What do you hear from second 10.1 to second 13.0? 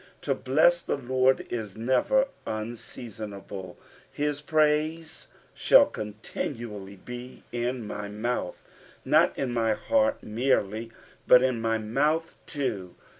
merely, but in my mouth too.